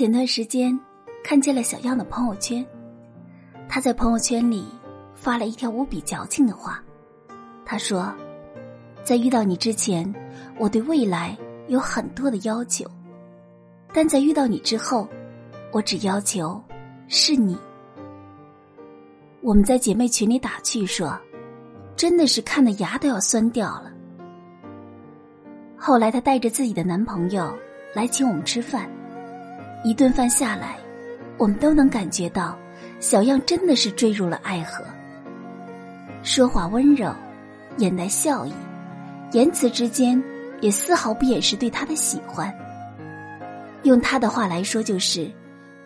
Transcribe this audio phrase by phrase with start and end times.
[0.00, 0.80] 前段时间
[1.22, 2.64] 看见了小样的朋友圈，
[3.68, 4.64] 他在朋友圈里
[5.14, 6.82] 发了一条无比矫情的话。
[7.66, 8.10] 他说
[9.04, 10.10] ：“在遇到你之前，
[10.58, 11.36] 我对未来
[11.68, 12.90] 有很多的要求，
[13.92, 15.06] 但在遇到你之后，
[15.70, 16.58] 我只要求
[17.06, 17.58] 是你。”
[19.42, 21.14] 我们在姐妹群里打趣说
[21.94, 23.92] ：“真的是看的牙都要酸掉了。”
[25.76, 27.54] 后来她带着自己的男朋友
[27.94, 28.90] 来请我们吃饭。
[29.82, 30.76] 一顿饭下来，
[31.38, 32.58] 我们都能感觉到，
[33.00, 34.84] 小样真的是坠入了爱河。
[36.22, 37.10] 说话温柔，
[37.78, 38.52] 眼带笑意，
[39.32, 40.22] 言辞之间
[40.60, 42.54] 也丝毫不掩饰对他的喜欢。
[43.84, 45.30] 用他的话来说，就是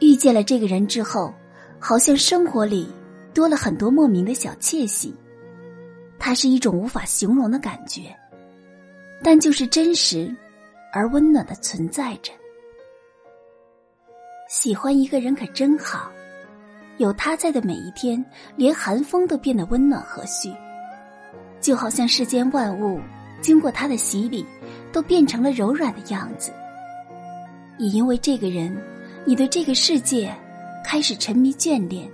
[0.00, 1.34] 遇见了这个人之后，
[1.78, 2.90] 好像生活里
[3.34, 5.14] 多了很多莫名的小窃喜。
[6.18, 8.16] 它是一种无法形容的感觉，
[9.22, 10.34] 但就是真实
[10.94, 12.32] 而温暖的存在着。
[14.52, 16.12] 喜欢一个人可真好，
[16.98, 18.22] 有他在的每一天，
[18.54, 20.54] 连寒风都变得温暖和煦，
[21.58, 23.00] 就好像世间万物
[23.40, 24.44] 经过他的洗礼，
[24.92, 26.52] 都变成了柔软的样子。
[27.78, 28.76] 也因为这个人，
[29.24, 30.30] 你对这个世界
[30.84, 32.06] 开始沉迷眷恋，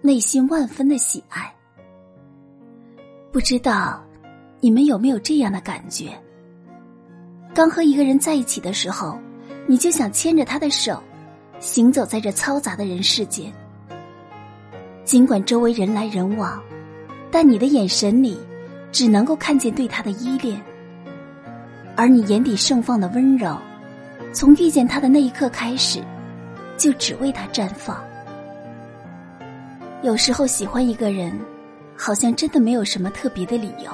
[0.00, 1.54] 内心万分的喜爱。
[3.30, 4.02] 不知道
[4.58, 6.18] 你们有没有这样的感觉？
[7.52, 9.18] 刚和一个人在一起的时候，
[9.66, 11.02] 你就想牵着他的手。
[11.60, 13.52] 行走在这嘈杂的人世间，
[15.04, 16.62] 尽管周围人来人往，
[17.30, 18.38] 但你的眼神里
[18.92, 20.60] 只能够看见对他的依恋，
[21.96, 23.58] 而你眼底盛放的温柔，
[24.32, 26.00] 从遇见他的那一刻开始，
[26.76, 28.02] 就只为他绽放。
[30.02, 31.32] 有时候喜欢一个人，
[31.96, 33.90] 好像真的没有什么特别的理由，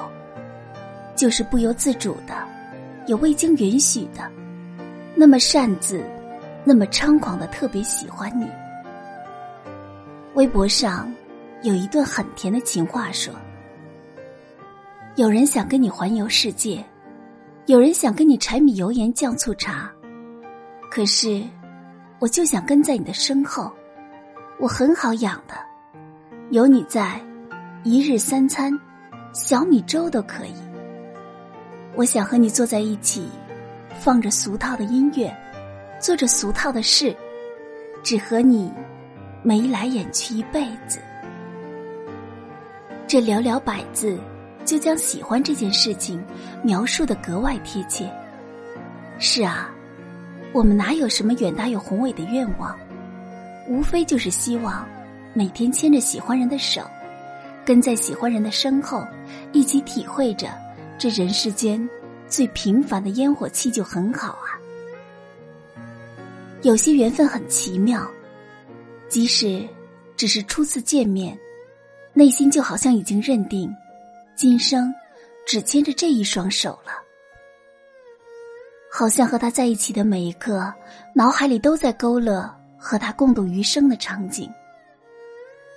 [1.15, 2.35] 就是不由自主的，
[3.07, 4.29] 也未经允许的，
[5.15, 6.03] 那么擅自。
[6.65, 8.47] 那么猖狂的特别喜欢你。
[10.33, 11.13] 微博上
[11.61, 13.33] 有一段很甜的情话，说：
[15.15, 16.83] 有人想跟你环游世界，
[17.67, 19.89] 有人想跟你柴米油盐酱醋茶，
[20.89, 21.41] 可是
[22.19, 23.71] 我就想跟在你的身后，
[24.59, 25.53] 我很好养的，
[26.49, 27.21] 有你在，
[27.83, 28.77] 一日三餐，
[29.33, 30.55] 小米粥都可以。
[31.95, 33.29] 我想和你坐在一起，
[34.01, 35.33] 放着俗套的音乐。
[35.99, 37.15] 做着俗套的事，
[38.03, 38.71] 只和你
[39.41, 40.99] 眉来眼去一辈子。
[43.07, 44.19] 这寥寥百字，
[44.65, 46.23] 就将喜欢这件事情
[46.63, 48.11] 描述的格外贴切。
[49.19, 49.69] 是啊，
[50.51, 52.77] 我们哪有什么远大又宏伟的愿望？
[53.67, 54.87] 无非就是希望
[55.33, 56.81] 每天牵着喜欢人的手，
[57.63, 59.07] 跟在喜欢人的身后，
[59.53, 60.49] 一起体会着
[60.99, 61.89] 这人世间
[62.27, 64.59] 最平凡的烟火气，就很好啊。
[66.65, 68.11] 有些缘分很奇妙，
[69.07, 69.63] 即使
[70.17, 71.37] 只是初次见面，
[72.11, 73.71] 内心就好像已经认定，
[74.35, 74.91] 今生
[75.45, 76.91] 只牵着这一双手了。
[78.91, 80.73] 好像和他在一起的每一刻，
[81.13, 84.51] 脑海里都在勾勒和他共度余生的场景，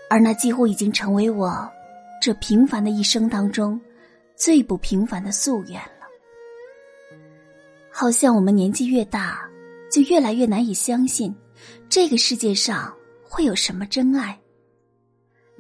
[0.09, 1.71] 而那几乎已经成为我
[2.19, 3.79] 这平凡的一生当中
[4.37, 6.09] 最不平凡的夙愿了。
[7.93, 9.47] 好像我们年纪越大。
[9.91, 11.35] 就越来越难以相信，
[11.89, 14.39] 这个世界上会有什么真爱。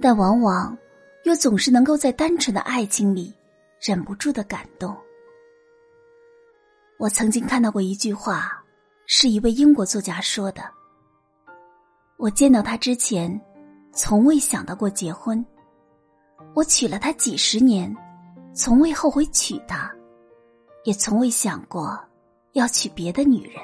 [0.00, 0.76] 但往往，
[1.24, 3.34] 又总是能够在单纯的爱情里，
[3.80, 4.96] 忍不住的感动。
[6.98, 8.62] 我曾经看到过一句话，
[9.06, 10.62] 是一位英国作家说的。
[12.16, 13.40] 我见到他之前，
[13.92, 15.44] 从未想到过结婚。
[16.54, 17.94] 我娶了她几十年，
[18.52, 19.92] 从未后悔娶她，
[20.84, 21.98] 也从未想过
[22.52, 23.60] 要娶别的女人。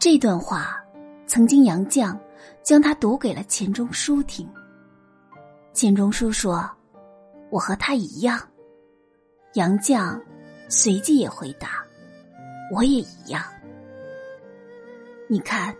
[0.00, 0.82] 这段话，
[1.26, 2.18] 曾经杨绛
[2.62, 4.48] 将他读给了钱钟书听。
[5.74, 6.66] 钱钟书说
[7.52, 8.40] ：“我和他一样。”
[9.52, 10.18] 杨绛
[10.70, 11.84] 随即也回答
[12.74, 13.42] ：“我也一样。”
[15.28, 15.76] 你看，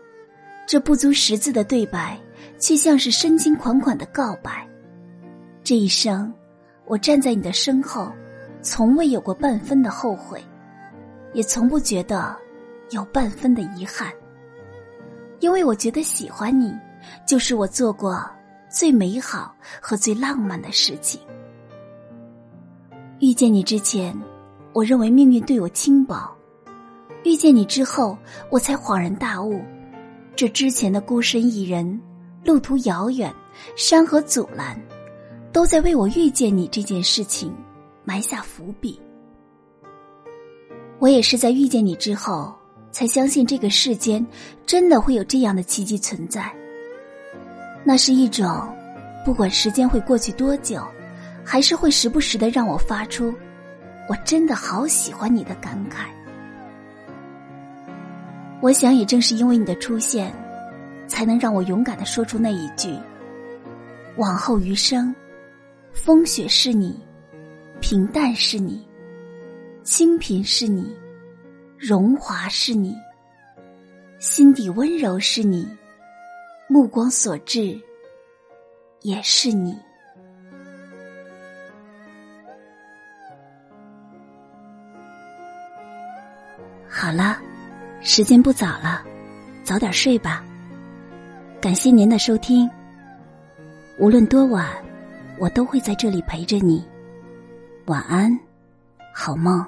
[0.66, 2.20] 这不足十字的对白，
[2.58, 4.68] 却像是深情款款的告白。
[5.64, 6.30] 这一生，
[6.84, 8.12] 我站在你的身后，
[8.60, 10.44] 从未有过半分的后悔，
[11.32, 12.36] 也从不觉得
[12.90, 14.12] 有半分的遗憾。
[15.40, 16.70] 因为我觉得喜欢你，
[17.26, 18.22] 就是我做过
[18.70, 21.18] 最美好和最浪漫的事情。
[23.20, 24.14] 遇见你之前，
[24.74, 26.30] 我认为命运对我轻薄；
[27.24, 28.18] 遇见你之后，
[28.50, 29.62] 我才恍然大悟，
[30.36, 31.98] 这之前的孤身一人，
[32.44, 33.34] 路途遥远，
[33.76, 34.78] 山河阻拦，
[35.52, 37.50] 都在为我遇见你这件事情
[38.04, 39.00] 埋下伏笔。
[40.98, 42.54] 我也是在遇见你之后。
[42.90, 44.24] 才相信这个世间
[44.66, 46.50] 真的会有这样的奇迹存在。
[47.84, 48.68] 那是一种，
[49.24, 50.82] 不管时间会过去多久，
[51.44, 53.34] 还是会时不时的让我发出
[54.08, 56.06] “我真的好喜欢你”的感慨。
[58.60, 60.30] 我想，也正是因为你的出现，
[61.08, 62.94] 才能让我勇敢的说出那一句
[64.18, 65.14] ：“往后余生，
[65.92, 67.00] 风雪是你，
[67.80, 68.86] 平淡是你，
[69.82, 70.94] 清贫是你。”
[71.80, 72.94] 荣华是你，
[74.18, 75.66] 心底温柔是你，
[76.68, 77.80] 目光所至
[79.00, 79.74] 也是你。
[86.86, 87.38] 好了，
[88.02, 89.02] 时间不早了，
[89.64, 90.44] 早点睡吧。
[91.62, 92.70] 感谢您的收听，
[93.96, 94.68] 无论多晚，
[95.38, 96.86] 我都会在这里陪着你。
[97.86, 98.38] 晚安，
[99.14, 99.64] 好梦。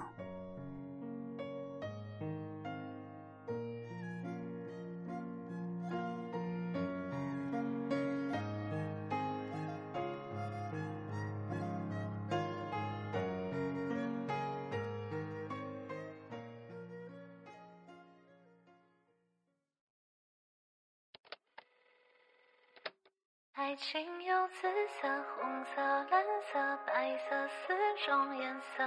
[23.72, 24.68] 爱情有紫
[25.00, 26.22] 色、红色、蓝
[26.52, 27.72] 色、白色四
[28.04, 28.84] 种颜色，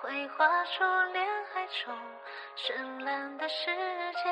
[0.00, 1.92] 绘画出恋爱中
[2.56, 3.66] 绚烂的世
[4.12, 4.30] 界。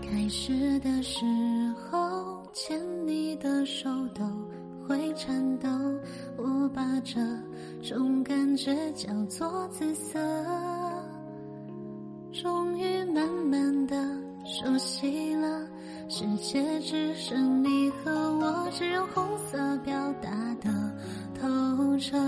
[0.00, 1.26] 开始的时
[1.92, 4.24] 候，牵你的手都
[4.86, 5.68] 会颤抖。
[6.36, 7.20] 我把这
[7.82, 10.18] 种感觉叫做紫色，
[12.32, 13.96] 终于慢慢的
[14.44, 15.66] 熟悉了，
[16.08, 20.70] 世界只剩你和我，只有红色表达的
[21.40, 22.18] 透彻。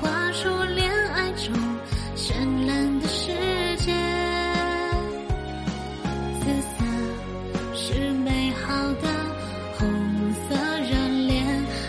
[0.00, 1.54] 画出恋爱中
[2.16, 2.32] 绚
[2.66, 3.32] 烂的世
[3.76, 3.92] 界。
[6.40, 6.84] 紫色
[7.74, 9.08] 是美好的
[9.78, 9.88] 红
[10.48, 11.42] 色热烈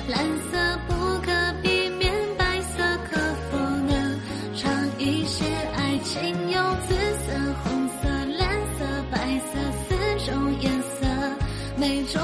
[0.07, 3.17] 蓝色不可避免白色可
[3.51, 4.19] 否能
[4.55, 11.07] 长一些爱情有紫色红色蓝色白色四种颜色
[11.77, 12.21] 每种